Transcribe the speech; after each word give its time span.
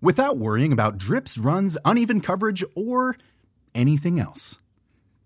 without 0.00 0.38
worrying 0.38 0.72
about 0.72 0.98
drips, 0.98 1.38
runs, 1.38 1.76
uneven 1.84 2.20
coverage, 2.20 2.64
or 2.74 3.16
anything 3.74 4.18
else. 4.18 4.58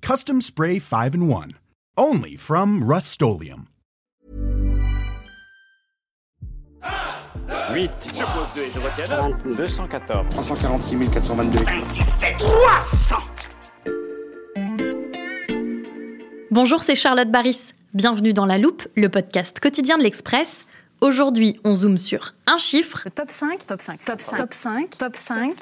Custom 0.01 0.41
Spray 0.41 0.79
5 0.79 1.15
in 1.15 1.29
1. 1.29 1.51
Only 1.97 2.37
from 2.37 2.83
Rust 2.85 3.11
8. 7.75 7.91
Je 8.15 8.25
pose 8.25 8.53
2 8.55 8.61
et 8.61 8.71
je 8.71 8.79
retiens 8.81 9.07
214. 9.45 10.29
346 10.31 11.11
422. 11.11 11.65
300 12.39 13.17
Bonjour, 16.51 16.83
c'est 16.83 16.95
Charlotte 16.95 17.31
Baris. 17.31 17.73
Bienvenue 17.95 18.35
dans 18.35 18.45
La 18.45 18.59
Loupe, 18.59 18.87
le 18.95 19.09
podcast 19.09 19.59
quotidien 19.59 19.97
de 19.97 20.03
l'Express. 20.03 20.67
Aujourd'hui, 21.03 21.59
on 21.65 21.75
zoome 21.75 21.99
sur 21.99 22.33
un 22.47 22.59
chiffre. 22.59 23.09
top 23.13 23.33
5, 23.33 23.67
top 23.67 23.83
5, 23.83 24.05
top 24.05 24.21
5, 24.21 24.37
top 24.37 24.55
5, 24.55 24.99
top 24.99 25.17
5. 25.17 25.53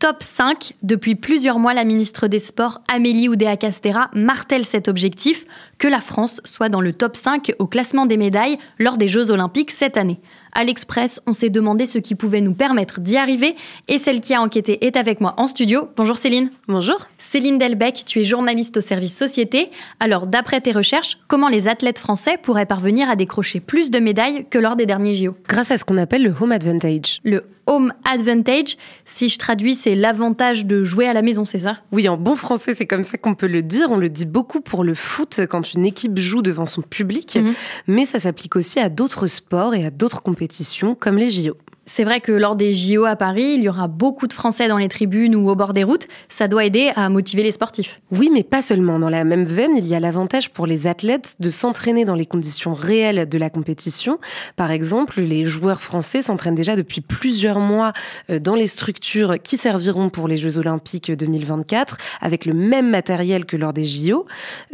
Top 0.00 0.16
5. 0.20 0.74
Depuis 0.82 1.14
plusieurs 1.14 1.60
mois, 1.60 1.74
la 1.74 1.84
ministre 1.84 2.26
des 2.26 2.40
Sports, 2.40 2.80
Amélie 2.92 3.28
Oudéa-Castera, 3.28 4.10
martèle 4.14 4.64
cet 4.64 4.88
objectif 4.88 5.46
que 5.78 5.86
la 5.86 6.00
France 6.00 6.40
soit 6.42 6.68
dans 6.68 6.80
le 6.80 6.92
top 6.92 7.14
5 7.14 7.54
au 7.60 7.68
classement 7.68 8.04
des 8.04 8.16
médailles 8.16 8.58
lors 8.80 8.96
des 8.96 9.06
Jeux 9.06 9.30
Olympiques 9.30 9.70
cette 9.70 9.96
année. 9.96 10.20
À 10.54 10.64
l'Express, 10.64 11.18
on 11.26 11.32
s'est 11.32 11.48
demandé 11.48 11.86
ce 11.86 11.96
qui 11.96 12.14
pouvait 12.14 12.42
nous 12.42 12.52
permettre 12.52 13.00
d'y 13.00 13.16
arriver 13.16 13.56
et 13.88 13.98
celle 13.98 14.20
qui 14.20 14.34
a 14.34 14.42
enquêté 14.42 14.84
est 14.84 14.96
avec 14.96 15.22
moi 15.22 15.32
en 15.38 15.46
studio. 15.46 15.88
Bonjour 15.96 16.18
Céline. 16.18 16.50
Bonjour. 16.68 17.06
Céline 17.16 17.56
Delbecq, 17.56 18.02
tu 18.04 18.20
es 18.20 18.24
journaliste 18.24 18.76
au 18.76 18.82
service 18.82 19.16
Société. 19.16 19.70
Alors, 19.98 20.26
d'après 20.26 20.60
tes 20.60 20.72
recherches, 20.72 21.18
comment 21.26 21.48
les 21.48 21.68
athlètes 21.68 21.98
français 21.98 22.36
pourraient 22.42 22.66
parvenir 22.66 23.08
à 23.08 23.16
décrocher 23.16 23.60
plus 23.60 23.90
de 23.90 23.98
médailles 23.98 24.46
que 24.50 24.58
lors 24.58 24.76
des 24.76 24.84
derniers 24.84 25.14
JO 25.14 25.34
Grâce 25.48 25.70
à 25.70 25.78
ce 25.78 25.86
qu'on 25.86 25.96
appelle 25.96 26.22
le 26.22 26.34
home 26.38 26.52
advantage. 26.52 27.20
Le 27.24 27.44
home 27.66 27.92
advantage, 28.04 28.76
si 29.06 29.28
je 29.28 29.38
traduis, 29.38 29.76
c'est 29.76 29.94
l'avantage 29.94 30.66
de 30.66 30.82
jouer 30.82 31.06
à 31.06 31.12
la 31.12 31.22
maison, 31.22 31.44
c'est 31.44 31.60
ça? 31.60 31.78
Oui, 31.92 32.08
en 32.08 32.16
bon 32.16 32.34
français, 32.34 32.74
c'est 32.74 32.86
comme 32.86 33.04
ça 33.04 33.16
qu'on 33.18 33.36
peut 33.36 33.46
le 33.46 33.62
dire. 33.62 33.92
On 33.92 33.96
le 33.98 34.08
dit 34.08 34.26
beaucoup 34.26 34.60
pour 34.60 34.82
le 34.82 34.94
foot 34.94 35.40
quand 35.48 35.72
une 35.72 35.86
équipe 35.86 36.18
joue 36.18 36.42
devant 36.42 36.66
son 36.66 36.82
public, 36.82 37.38
Mhm. 37.40 37.54
mais 37.86 38.04
ça 38.04 38.18
s'applique 38.18 38.56
aussi 38.56 38.80
à 38.80 38.88
d'autres 38.88 39.28
sports 39.28 39.74
et 39.76 39.86
à 39.86 39.90
d'autres 39.90 40.22
compétitions 40.42 40.96
comme 40.96 41.18
les 41.18 41.30
JO. 41.30 41.56
C'est 41.84 42.04
vrai 42.04 42.20
que 42.20 42.30
lors 42.30 42.54
des 42.54 42.72
JO 42.72 43.04
à 43.06 43.16
Paris, 43.16 43.54
il 43.56 43.64
y 43.64 43.68
aura 43.68 43.88
beaucoup 43.88 44.28
de 44.28 44.32
Français 44.32 44.68
dans 44.68 44.78
les 44.78 44.88
tribunes 44.88 45.34
ou 45.34 45.50
au 45.50 45.56
bord 45.56 45.72
des 45.72 45.82
routes. 45.82 46.06
Ça 46.28 46.46
doit 46.46 46.64
aider 46.64 46.92
à 46.94 47.08
motiver 47.08 47.42
les 47.42 47.50
sportifs. 47.50 48.00
Oui, 48.12 48.30
mais 48.32 48.44
pas 48.44 48.62
seulement. 48.62 49.00
Dans 49.00 49.08
la 49.08 49.24
même 49.24 49.44
veine, 49.44 49.72
il 49.76 49.86
y 49.88 49.94
a 49.96 50.00
l'avantage 50.00 50.50
pour 50.50 50.66
les 50.66 50.86
athlètes 50.86 51.34
de 51.40 51.50
s'entraîner 51.50 52.04
dans 52.04 52.14
les 52.14 52.24
conditions 52.24 52.72
réelles 52.72 53.28
de 53.28 53.36
la 53.36 53.50
compétition. 53.50 54.18
Par 54.54 54.70
exemple, 54.70 55.20
les 55.20 55.44
joueurs 55.44 55.82
français 55.82 56.22
s'entraînent 56.22 56.54
déjà 56.54 56.76
depuis 56.76 57.00
plusieurs 57.00 57.58
mois 57.58 57.92
euh, 58.30 58.38
dans 58.38 58.54
les 58.54 58.68
structures 58.68 59.42
qui 59.42 59.56
serviront 59.56 60.08
pour 60.08 60.28
les 60.28 60.36
Jeux 60.36 60.58
Olympiques 60.58 61.10
2024 61.10 61.96
avec 62.20 62.46
le 62.46 62.54
même 62.54 62.90
matériel 62.90 63.44
que 63.44 63.56
lors 63.56 63.72
des 63.72 63.86
JO. 63.86 64.26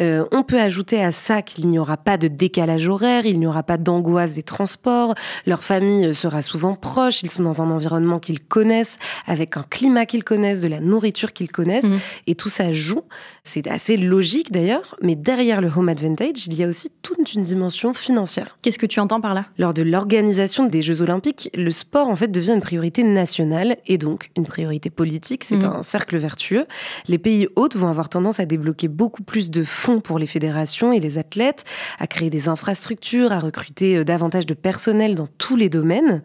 Euh, 0.03 0.27
on 0.31 0.43
peut 0.43 0.61
ajouter 0.61 1.03
à 1.03 1.11
ça 1.11 1.41
qu'il 1.41 1.69
n'y 1.69 1.79
aura 1.79 1.97
pas 1.97 2.19
de 2.19 2.29
décalage 2.29 2.87
horaire, 2.87 3.25
il 3.25 3.41
n'y 3.41 3.47
aura 3.47 3.63
pas 3.63 3.79
d'angoisse 3.79 4.35
des 4.35 4.43
transports, 4.43 5.15
leur 5.47 5.65
famille 5.65 6.07
euh, 6.07 6.13
sera 6.13 6.43
souvent 6.43 6.75
proche, 6.75 6.98
ils 7.23 7.31
sont 7.31 7.43
dans 7.43 7.63
un 7.63 7.71
environnement 7.71 8.19
qu'ils 8.19 8.41
connaissent, 8.41 8.99
avec 9.27 9.57
un 9.57 9.65
climat 9.69 10.05
qu'ils 10.07 10.25
connaissent, 10.25 10.61
de 10.61 10.69
la 10.69 10.81
nourriture 10.81 11.33
qu'ils 11.33 11.51
connaissent, 11.51 11.85
Mhm. 11.93 11.99
et 12.27 12.35
tout 12.35 12.49
ça 12.49 12.73
joue. 12.73 13.03
C'est 13.45 13.67
assez 13.67 13.97
logique 13.97 14.53
d'ailleurs, 14.53 14.97
mais 15.03 15.15
derrière 15.15 15.61
le 15.61 15.69
home 15.75 15.89
advantage, 15.89 16.47
il 16.47 16.55
y 16.55 16.65
a 16.65 16.69
aussi 16.69 16.91
toute 17.03 17.33
une 17.35 17.45
dimension 17.45 17.95
financière. 17.95 18.59
Qu'est-ce 18.63 18.79
que 18.79 18.87
tu 18.87 19.01
entends 19.01 19.21
par 19.21 19.33
là? 19.35 19.47
Lors 19.59 19.73
de 19.75 19.83
l'organisation 19.83 20.67
des 20.67 20.83
Jeux 20.83 21.01
Olympiques, 21.03 21.51
le 21.57 21.71
sport 21.71 22.09
en 22.09 22.15
fait 22.17 22.29
devient 22.31 22.53
une 22.55 22.61
priorité 22.61 23.03
nationale 23.03 23.77
et 23.87 23.97
donc 23.99 24.31
une 24.37 24.45
priorité 24.47 24.91
politique. 24.91 25.45
C'est 25.45 25.57
Mhm. 25.57 25.65
un 25.79 25.83
cercle 25.83 26.17
vertueux. 26.19 26.67
Les 27.09 27.19
pays 27.19 27.49
hôtes 27.57 27.77
vont 27.77 27.89
avoir 27.89 28.09
tendance 28.09 28.41
à 28.41 28.45
débloquer 28.47 28.89
beaucoup 28.89 29.23
plus 29.23 29.51
de 29.51 29.63
fonds 29.65 30.01
pour 30.01 30.19
les 30.19 30.27
fédérations 30.27 30.93
et 30.93 31.01
les 31.01 31.17
athlètes, 31.19 31.65
à 31.99 32.07
créer 32.07 32.31
des 32.31 32.49
infrastructures, 32.49 33.33
à 33.33 33.39
recruter 33.41 33.97
euh, 33.99 34.05
davantage 34.05 34.47
de 34.47 34.55
personnel 34.55 35.15
dans 35.15 35.29
tous 35.39 35.57
les 35.57 35.69
domaines. 35.69 36.23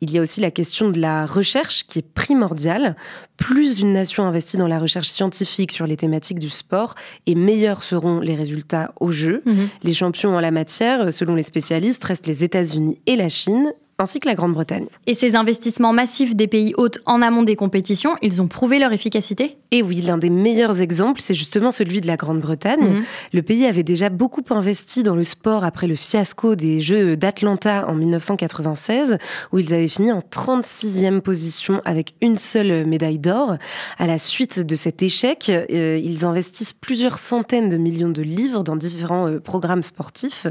Il 0.00 0.10
y 0.12 0.18
a 0.18 0.22
aussi 0.22 0.40
la 0.40 0.50
question 0.50 0.90
de 0.90 1.00
la 1.00 1.26
recherche 1.26 1.84
qui 1.86 2.00
est 2.00 2.14
primordiale. 2.14 2.96
Plus 3.36 3.80
une 3.80 3.92
nation 3.92 4.24
investit 4.24 4.56
dans 4.56 4.68
la 4.68 4.78
recherche 4.78 5.08
scientifique 5.08 5.72
sur 5.72 5.86
les 5.86 5.96
thématiques 5.96 6.38
du 6.38 6.50
sport, 6.50 6.94
et 7.26 7.34
meilleurs 7.34 7.82
seront 7.82 8.20
les 8.20 8.34
résultats 8.34 8.92
aux 9.00 9.12
Jeux. 9.12 9.42
Mhm. 9.44 9.68
Les 9.82 9.94
champions 9.94 10.36
en 10.36 10.40
la 10.40 10.50
matière, 10.50 11.12
selon 11.12 11.34
les 11.34 11.42
spécialistes, 11.42 12.04
restent 12.04 12.26
les 12.26 12.44
États-Unis 12.44 12.98
et 13.06 13.16
la 13.16 13.28
Chine, 13.28 13.72
ainsi 13.98 14.20
que 14.20 14.28
la 14.28 14.34
Grande-Bretagne. 14.34 14.86
Et 15.06 15.14
ces 15.14 15.36
investissements 15.36 15.92
massifs 15.92 16.34
des 16.34 16.48
pays 16.48 16.74
hôtes 16.76 16.98
en 17.06 17.22
amont 17.22 17.42
des 17.42 17.56
compétitions, 17.56 18.16
ils 18.22 18.42
ont 18.42 18.48
prouvé 18.48 18.78
leur 18.78 18.92
efficacité? 18.92 19.56
Et 19.70 19.82
oui, 19.82 20.02
l'un 20.02 20.18
des 20.18 20.30
meilleurs 20.30 20.80
exemples, 20.80 21.20
c'est 21.20 21.34
justement 21.34 21.70
celui 21.70 22.00
de 22.00 22.06
la 22.06 22.16
Grande-Bretagne. 22.16 22.96
Mhm. 22.96 23.04
Le 23.32 23.42
pays 23.42 23.64
avait 23.66 23.82
déjà 23.82 24.10
beaucoup 24.10 24.42
investi 24.50 25.02
dans 25.02 25.14
le 25.14 25.24
sport 25.24 25.64
après 25.64 25.86
le 25.86 25.94
fiasco 25.94 26.56
des 26.56 26.82
Jeux 26.82 27.16
d'Atlanta 27.16 27.86
en 27.88 27.94
1996, 27.94 29.18
où 29.52 29.58
ils 29.58 29.72
avaient 29.72 29.88
fini 29.88 30.12
en 30.12 30.20
36e 30.20 31.20
position 31.20 31.80
avec 31.84 32.14
une 32.20 32.38
seule 32.38 32.86
médaille 32.86 33.18
d'or. 33.18 33.56
À 33.98 34.06
la 34.06 34.18
suite 34.18 34.60
de 34.60 34.76
cet 34.76 35.02
échec, 35.02 35.50
euh, 35.50 35.98
ils 36.02 36.24
investissent 36.24 36.72
plusieurs 36.72 37.18
centaines 37.18 37.68
de 37.68 37.76
millions 37.76 38.08
de 38.10 38.22
livres 38.22 38.62
dans 38.62 38.76
différents 38.76 39.28
euh, 39.28 39.40
programmes 39.40 39.82
sportifs. 39.82 40.46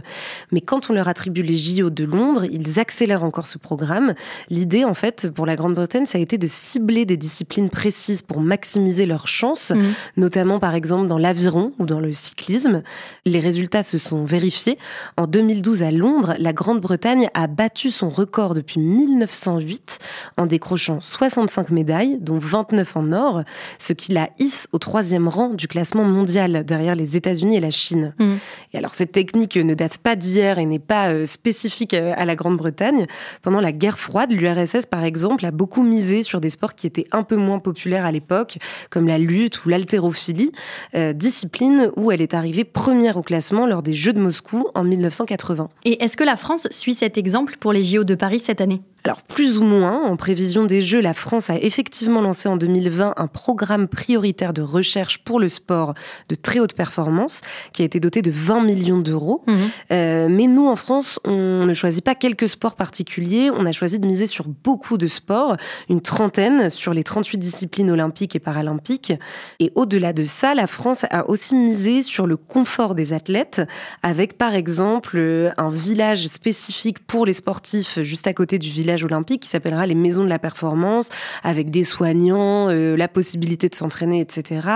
Mais 0.52 0.62
quand 0.62 0.90
on 0.90 0.94
leur 0.94 1.08
attribue 1.08 1.44
les 1.44 1.56
JO 1.56 1.90
de 1.90 2.04
Londres, 2.04 2.46
ils 2.50 2.80
accélèrent 2.80 3.24
encore 3.32 3.48
ce 3.48 3.58
programme. 3.58 4.14
L'idée, 4.50 4.84
en 4.84 4.94
fait, 4.94 5.30
pour 5.34 5.46
la 5.46 5.56
Grande-Bretagne, 5.56 6.06
ça 6.06 6.18
a 6.18 6.22
été 6.22 6.38
de 6.38 6.48
cibler 6.48 7.06
des 7.06 7.16
disciplines 7.16 7.70
précises 7.70 8.22
pour 8.22 8.42
maximiser 8.42 9.06
leurs 9.06 9.30
chances, 9.30 9.70
Mhm. 9.72 9.94
notamment 10.18 10.60
par 10.60 10.76
exemple 10.76 11.08
dans 11.08 11.18
l'aviron 11.18 11.72
ou 11.80 11.86
dans 11.86 12.02
le 12.02 12.12
cyclisme. 12.12 12.84
Les 13.26 13.40
résultats 13.40 13.84
se 13.84 13.98
sont 13.98 14.26
vérifiés. 14.26 14.78
En 15.16 15.28
2012 15.28 15.82
à 15.82 15.92
Londres, 15.92 16.34
la 16.40 16.52
Grande-Bretagne 16.52 17.30
a 17.34 17.48
battu 17.48 17.90
son 17.90 18.10
record 18.10 18.54
depuis 18.54 18.82
1908 18.82 20.00
en 20.36 20.46
décrochant 20.46 21.00
65 21.00 21.70
médailles, 21.70 22.18
dont 22.20 22.38
29 22.38 22.98
en 22.98 23.14
or, 23.14 23.44
ce 23.80 23.94
qui 23.94 24.12
la 24.12 24.28
hisse 24.40 24.68
au 24.74 24.78
troisième 24.78 25.30
rang 25.30 25.50
du 25.54 25.70
classement 25.70 26.04
mondial 26.04 26.66
derrière 26.66 26.96
les 26.96 27.16
États-Unis 27.16 27.56
et 27.56 27.62
la 27.62 27.72
Chine. 27.72 28.14
Mhm. 28.20 28.38
Et 28.74 28.78
alors 28.78 28.94
cette 28.94 29.14
technique 29.14 29.56
ne 29.56 29.74
date 29.74 30.00
pas 30.00 30.18
d'hier 30.18 30.60
et 30.60 30.66
n'est 30.66 30.80
pas 30.80 31.10
euh, 31.14 31.26
spécifique 31.26 31.94
euh, 31.94 32.14
à 32.18 32.26
la 32.26 32.36
Grande-Bretagne. 32.36 33.06
Pendant 33.42 33.60
la 33.60 33.72
guerre 33.72 34.00
froide, 34.00 34.32
l'URSS 34.32 34.86
par 34.86 35.04
exemple 35.04 35.46
a 35.46 35.52
beaucoup 35.52 35.84
misé 35.84 36.24
sur 36.24 36.42
des 36.42 36.50
sports 36.50 36.76
qui 36.76 36.88
étaient 36.88 37.08
un 37.12 37.24
peu 37.24 37.36
moins 37.36 37.60
populaires 37.60 38.06
à 38.06 38.12
l'époque, 38.12 38.58
comme 38.90 39.08
la 39.08 39.18
lutte 39.18 39.66
ou 39.66 39.70
l'haltérophilie, 39.70 40.52
euh, 40.96 41.14
discipline 41.14 41.92
où 41.96 42.12
elle 42.12 42.22
est 42.22 42.34
arrivée 42.34 42.64
première 42.64 43.18
au 43.18 43.24
classement 43.24 43.66
lors 43.66 43.84
des 43.84 43.94
Jeux 43.94 44.14
de 44.14 44.20
Moscou 44.20 44.68
en 44.76 44.84
1980. 44.84 45.70
Et 45.86 46.04
est-ce 46.04 46.18
que 46.18 46.24
la 46.24 46.36
France 46.36 46.68
suit 46.72 46.94
cet 46.94 47.18
exemple 47.18 47.58
pour 47.60 47.74
les 47.74 47.84
JO 47.84 48.04
de 48.04 48.16
Paris 48.16 48.40
cette 48.40 48.62
année? 48.62 48.82
Alors 49.04 49.24
plus 49.24 49.58
ou 49.58 49.64
moins, 49.64 50.04
en 50.04 50.16
prévision 50.16 50.66
des 50.66 50.84
Jeux, 50.84 51.02
la 51.02 51.16
France 51.16 51.50
a 51.50 51.56
effectivement 51.56 52.22
lancé 52.22 52.48
en 52.48 52.56
2020 52.56 53.16
un 53.18 53.28
programme 53.28 53.88
prioritaire 53.88 54.54
de 54.54 54.62
recherche 54.62 55.24
pour 55.24 55.40
le 55.40 55.50
sport 55.50 55.96
de 56.30 56.36
très 56.36 56.60
haute 56.60 56.74
performance 56.74 57.42
qui 57.74 57.82
a 57.82 57.86
été 57.86 58.00
doté 58.00 58.22
de 58.22 58.30
20 58.30 58.62
millions 58.62 59.00
d'euros. 59.00 59.44
Mhm. 59.48 59.58
Euh, 59.92 60.28
mais 60.30 60.46
nous, 60.46 60.68
en 60.68 60.76
France, 60.76 61.20
on 61.26 61.66
ne 61.66 61.74
choisit 61.74 62.04
pas 62.04 62.14
quelques 62.14 62.48
sports 62.48 62.76
particuliers, 62.76 63.50
on 63.50 63.66
a 63.66 63.72
choisi 63.72 63.98
de 63.98 64.06
miser 64.06 64.28
sur 64.28 64.48
beaucoup 64.48 64.98
de 65.00 65.08
sports, 65.08 65.58
une 65.90 66.02
trentaine 66.02 66.70
sur 66.70 66.94
les 66.94 67.04
38 67.04 67.40
disciplines 67.40 67.90
olympiques 67.90 68.36
et 68.36 68.40
paralympiques. 68.40 69.14
Et 69.60 69.72
au-delà 69.74 70.14
de 70.14 70.26
ça, 70.26 70.54
la 70.54 70.68
France 70.68 71.06
a 71.10 71.28
aussi 71.28 71.56
misé 71.56 72.04
sur 72.04 72.28
le 72.28 72.38
confort 72.38 72.94
des 72.94 73.14
athlètes, 73.14 73.64
avec 74.04 74.38
par 74.38 74.54
exemple 74.54 75.52
un 75.58 75.70
village 75.70 76.28
spécifique 76.28 77.00
pour 77.08 77.26
les 77.26 77.34
sportifs 77.34 78.00
juste 78.04 78.28
à 78.28 78.34
côté 78.34 78.60
du 78.60 78.70
village 78.70 78.91
olympique 79.04 79.44
qui 79.44 79.50
s'appellera 79.50 79.86
les 79.88 79.96
maisons 79.96 80.24
de 80.24 80.30
la 80.30 80.40
performance, 80.40 81.10
avec 81.44 81.70
des 81.70 81.84
soignants, 81.84 82.70
euh, 82.70 82.96
la 82.96 83.08
possibilité 83.08 83.70
de 83.70 83.76
s'entraîner, 83.76 84.22
etc. 84.22 84.68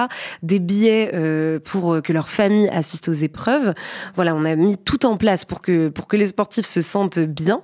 Des 0.44 0.59
billets 0.59 1.12
euh, 1.13 1.59
pour 1.59 2.01
que 2.01 2.13
leur 2.13 2.29
famille 2.29 2.69
assiste 2.69 3.09
aux 3.09 3.13
épreuves. 3.13 3.73
Voilà, 4.15 4.35
on 4.35 4.45
a 4.45 4.56
mis 4.56 4.77
tout 4.77 5.06
en 5.06 5.17
place 5.17 5.45
pour 5.45 5.62
que, 5.62 5.89
pour 5.89 6.07
que 6.07 6.17
les 6.17 6.27
sportifs 6.27 6.65
se 6.65 6.81
sentent 6.81 7.19
bien. 7.19 7.62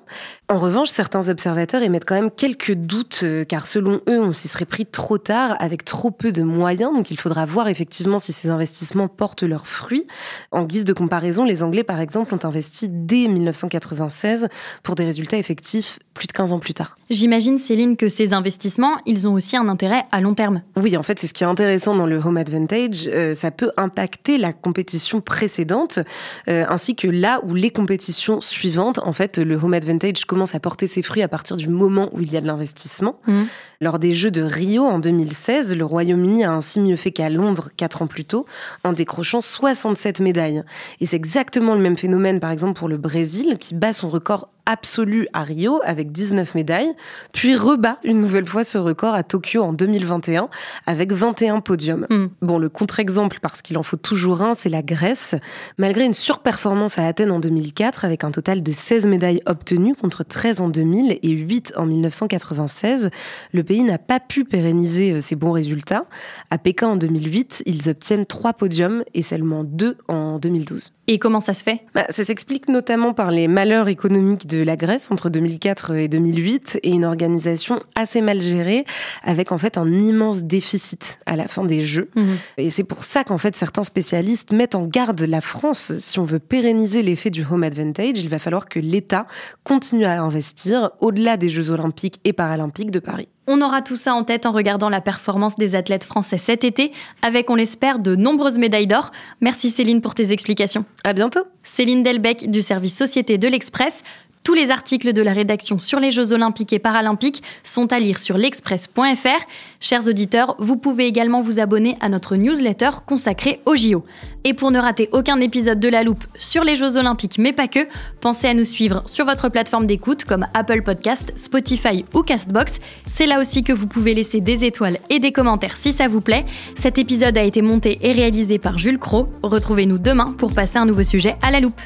En 0.52 0.58
revanche, 0.58 0.90
certains 0.90 1.30
observateurs 1.30 1.82
émettent 1.82 2.04
quand 2.04 2.16
même 2.16 2.30
quelques 2.30 2.74
doutes, 2.74 3.22
euh, 3.24 3.46
car 3.46 3.68
selon 3.68 4.02
eux, 4.10 4.20
on 4.20 4.34
s'y 4.34 4.50
serait 4.50 4.66
pris 4.66 4.86
trop 4.86 5.18
tard, 5.18 5.56
avec 5.60 5.86
trop 5.86 6.12
peu 6.12 6.34
de 6.34 6.44
moyens. 6.44 6.94
Donc 6.94 7.10
il 7.10 7.18
faudra 7.18 7.46
voir 7.46 7.70
effectivement 7.70 8.18
si 8.18 8.34
ces 8.34 8.50
investissements 8.50 9.08
portent 9.08 9.44
leurs 9.44 9.68
fruits. 9.68 10.06
En 10.52 10.64
guise 10.64 10.84
de 10.84 10.92
comparaison, 10.92 11.46
les 11.46 11.64
Anglais, 11.64 11.86
par 11.86 12.02
exemple, 12.02 12.36
ont 12.36 12.46
investi 12.46 12.88
dès 12.90 13.30
1996 13.30 14.50
pour 14.84 14.96
des 14.96 15.06
résultats 15.06 15.38
effectifs 15.38 16.00
plus 16.14 16.28
de 16.28 16.34
15 16.42 16.54
ans 16.54 16.60
plus 16.60 16.74
tard. 16.74 16.98
J'imagine, 17.12 17.60
Céline, 17.60 17.96
que 17.96 18.10
ces 18.10 18.34
investissements, 18.34 18.98
ils 19.06 19.28
ont 19.28 19.34
aussi 19.34 19.56
un 19.58 19.68
intérêt 19.68 20.06
à 20.12 20.22
long 20.22 20.34
terme. 20.34 20.64
Oui, 20.76 20.98
en 20.98 21.04
fait, 21.04 21.20
c'est 21.20 21.28
ce 21.28 21.36
qui 21.36 21.44
est 21.44 21.48
intéressant 21.48 21.94
dans 21.94 22.08
le 22.08 22.18
Home 22.18 22.38
Advantage. 22.38 23.08
Euh, 23.08 23.36
ça 23.36 23.52
peut 23.52 23.72
impacter 23.78 24.40
la 24.40 24.52
compétition 24.52 25.22
précédente, 25.22 26.00
euh, 26.48 26.66
ainsi 26.68 26.96
que 26.96 27.08
là 27.08 27.42
où 27.44 27.54
les 27.54 27.70
compétitions 27.70 28.42
suivantes, 28.42 29.00
en 29.06 29.14
fait, 29.14 29.38
le 29.38 29.56
Home 29.56 29.76
Advantage 29.76 30.26
commence 30.26 30.56
à 30.56 30.60
porter 30.60 30.88
ses 30.88 31.04
fruits 31.04 31.22
à 31.22 31.28
partir 31.28 31.58
du 31.58 31.70
moment 31.70 32.10
où 32.12 32.22
il 32.22 32.32
y 32.32 32.38
a 32.38 32.42
de 32.42 32.48
l'investissement. 32.48 33.20
Mmh. 33.28 33.42
Lors 33.82 34.00
des 34.00 34.16
Jeux 34.16 34.32
de 34.32 34.42
Rio 34.42 34.84
en 34.86 34.98
2016, 34.98 35.76
le 35.76 35.86
Royaume-Uni 35.86 36.44
a 36.44 36.52
ainsi 36.52 36.80
mieux 36.80 36.96
fait 36.96 37.12
qu'à 37.12 37.30
Londres 37.30 37.70
quatre 37.78 38.02
ans 38.02 38.08
plus 38.08 38.26
tôt, 38.26 38.48
en 38.84 38.94
décrochant 38.94 39.42
67 39.42 40.22
médailles. 40.22 40.64
Et 41.02 41.06
c'est 41.06 41.18
exactement 41.18 41.76
le 41.76 41.82
même 41.82 41.98
phénomène, 41.98 42.40
par 42.40 42.50
exemple, 42.50 42.74
pour 42.74 42.88
le 42.88 42.98
Brésil, 42.98 43.58
qui 43.60 43.76
bat 43.76 43.94
son 43.94 44.10
record 44.10 44.50
absolu 44.66 45.28
à 45.34 45.44
Rio 45.44 45.82
avec 45.84 46.12
19 46.12 46.31
médailles, 46.56 46.92
puis 47.32 47.56
rebat 47.56 47.98
une 48.04 48.22
nouvelle 48.22 48.48
fois 48.48 48.64
ce 48.64 48.78
record 48.78 49.14
à 49.14 49.24
Tokyo 49.24 49.62
en 49.62 49.74
2021 49.74 50.50
avec 50.86 51.12
21 51.12 51.62
podiums. 51.62 52.08
Mm. 52.10 52.26
Bon, 52.42 52.58
le 52.58 52.70
contre-exemple, 52.70 53.40
parce 53.42 53.62
qu'il 53.62 53.78
en 53.78 53.84
faut 53.84 53.98
toujours 53.98 54.42
un, 54.42 54.54
c'est 54.54 54.70
la 54.70 54.82
Grèce. 54.82 55.36
Malgré 55.78 56.06
une 56.06 56.14
surperformance 56.14 56.98
à 56.98 57.06
Athènes 57.06 57.32
en 57.32 57.40
2004 57.40 58.06
avec 58.06 58.24
un 58.24 58.32
total 58.32 58.64
de 58.64 58.72
16 58.72 59.08
médailles 59.08 59.42
obtenues 59.46 59.96
contre 59.96 60.24
13 60.24 60.62
en 60.62 60.70
2000 60.70 61.20
et 61.22 61.30
8 61.30 61.74
en 61.78 61.86
1996, 61.86 63.10
le 63.54 63.64
pays 63.64 63.84
n'a 63.84 63.98
pas 63.98 64.20
pu 64.20 64.46
pérenniser 64.46 65.12
euh, 65.14 65.22
ses 65.22 65.36
bons 65.36 65.52
résultats. 65.52 66.06
À 66.50 66.58
Pékin 66.58 66.88
en 66.88 66.96
2008, 66.96 67.64
ils 67.66 67.90
obtiennent 67.90 68.26
3 68.26 68.54
podiums 68.54 69.04
et 69.14 69.22
seulement 69.22 69.64
2 69.64 69.98
en 70.08 70.40
2012. 70.40 70.94
Et 71.14 71.20
comment 71.20 71.42
ça 71.42 71.54
se 71.54 71.62
fait 71.62 71.82
bah, 71.94 72.06
Ça 72.10 72.24
s'explique 72.24 72.70
notamment 72.70 73.14
par 73.14 73.32
les 73.32 73.50
malheurs 73.50 73.90
économiques 73.90 74.48
de 74.48 74.64
la 74.64 74.78
Grèce 74.78 75.12
entre 75.12 75.30
2004 75.30 75.96
et 75.96 76.08
2008 76.08 76.80
et 76.84 76.90
une 76.90 77.04
organisation 77.04 77.82
assez 77.96 78.22
mal 78.22 78.40
gérée 78.40 78.86
avec 79.22 79.52
en 79.52 79.58
fait 79.58 79.78
un 79.78 79.92
immense 79.92 80.44
déficit 80.44 81.20
à 81.26 81.36
la 81.36 81.50
fin 81.50 81.66
des 81.66 81.82
Jeux. 81.82 82.10
Mhm. 82.16 82.38
Et 82.56 82.70
c'est 82.70 82.86
pour 82.86 83.04
ça 83.04 83.26
qu'en 83.26 83.38
fait 83.38 83.58
certains 83.58 83.84
spécialistes 83.84 84.54
mettent 84.54 84.74
en 84.76 84.86
garde 84.86 85.20
la 85.20 85.42
France. 85.42 85.92
Si 86.00 86.18
on 86.18 86.24
veut 86.24 86.40
pérenniser 86.40 87.02
l'effet 87.02 87.30
du 87.30 87.44
home 87.44 87.64
advantage, 87.64 88.18
il 88.18 88.30
va 88.30 88.40
falloir 88.40 88.70
que 88.70 88.80
l'État 88.80 89.28
continue 89.66 90.06
à 90.06 90.22
investir 90.22 90.92
au-delà 91.02 91.36
des 91.36 91.50
Jeux 91.50 91.72
olympiques 91.72 92.22
et 92.24 92.32
paralympiques 92.32 92.92
de 92.92 93.00
Paris. 93.00 93.28
On 93.54 93.60
aura 93.62 93.82
tout 93.82 93.98
ça 93.98 94.14
en 94.14 94.24
tête 94.24 94.46
en 94.46 94.54
regardant 94.54 94.88
la 94.88 95.02
performance 95.02 95.58
des 95.58 95.76
athlètes 95.76 96.06
français 96.06 96.38
cet 96.38 96.64
été, 96.64 96.94
avec, 97.22 97.50
on 97.50 97.56
l'espère, 97.56 98.00
de 98.00 98.16
nombreuses 98.16 98.58
médailles 98.58 98.88
d'or. 98.88 99.12
Merci 99.42 99.72
Céline 99.72 100.00
pour 100.00 100.16
tes 100.16 100.32
explications. 100.32 100.86
À 101.04 101.12
bientôt. 101.12 101.42
Céline 101.62 102.02
Delbecq 102.02 102.50
du 102.50 102.62
service 102.62 102.98
Société 102.98 103.38
de 103.38 103.50
l'Express. 103.50 104.04
Tous 104.44 104.56
les 104.56 104.72
articles 104.72 105.14
de 105.14 105.22
la 105.22 105.34
rédaction 105.34 105.78
sur 105.78 106.00
les 106.00 106.10
Jeux 106.10 106.34
olympiques 106.34 106.74
et 106.74 106.80
paralympiques 106.80 107.44
sont 107.64 107.94
à 107.94 108.00
lire 108.00 108.18
sur 108.18 108.40
l'express.fr. 108.40 109.46
Chers 109.80 110.08
auditeurs, 110.08 110.56
vous 110.58 110.78
pouvez 110.78 111.06
également 111.06 111.42
vous 111.42 111.60
abonner 111.60 111.96
à 112.02 112.10
notre 112.10 112.36
newsletter 112.36 112.90
consacrée 113.06 113.60
aux 113.68 113.76
JO. 113.76 114.04
Et 114.44 114.56
pour 114.56 114.72
ne 114.72 114.80
rater 114.80 115.10
aucun 115.12 115.40
épisode 115.42 115.80
de 115.80 115.90
La 115.90 116.04
Loupe 116.04 116.24
sur 116.40 116.64
les 116.64 116.76
Jeux 116.76 116.98
olympiques, 116.98 117.38
mais 117.38 117.54
pas 117.54 117.68
que, 117.68 117.88
pensez 118.20 118.48
à 118.48 118.56
nous 118.56 118.66
suivre 118.66 119.04
sur 119.06 119.26
votre 119.26 119.50
plateforme 119.50 119.86
d'écoute 119.86 120.26
comme 120.26 120.48
Apple 120.56 120.82
Podcast, 120.82 121.34
Spotify 121.36 122.04
ou 122.16 122.24
Castbox. 122.24 122.80
C'est 123.06 123.28
là 123.28 123.40
aussi 123.40 123.64
que 123.64 123.74
vous 123.74 123.86
pouvez 123.86 124.16
laisser 124.16 124.42
des 124.42 124.66
étoiles 124.66 124.98
et 125.12 125.20
des 125.20 125.32
commentaires 125.32 125.78
si 125.78 125.94
ça 125.94 126.08
vous 126.08 126.22
plaît. 126.22 126.46
Cet 126.74 126.98
épisode 126.98 127.38
a 127.38 127.44
été 127.44 127.62
monté 127.62 128.00
et 128.02 128.12
réalisé 128.12 128.58
par 128.58 128.80
Jules 128.80 128.98
Cro. 128.98 129.28
Retrouvez-nous 129.44 130.00
demain 130.00 130.34
pour 130.36 130.52
passer 130.52 130.80
un 130.80 130.86
nouveau 130.86 131.04
sujet 131.04 131.36
à 131.44 131.52
La 131.52 131.60
Loupe. 131.60 131.80